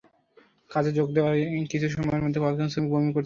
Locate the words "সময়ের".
1.89-2.23